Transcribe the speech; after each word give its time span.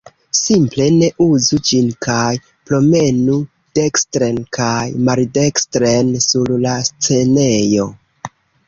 Simple, 0.37 0.85
ne 1.01 1.09
uzu 1.25 1.59
ĝin 1.71 1.91
kaj 2.05 2.23
promenu 2.71 3.37
dekstren 3.81 4.43
kaj 4.61 4.83
maldekstren 5.11 6.15
sur 6.31 6.57
la 6.67 6.79
scenejo 6.91 7.93